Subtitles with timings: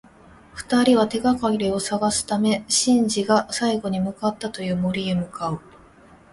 [0.55, 5.61] 二人は、手がかりを探すためシンジが最後に向かったという森へ向かう。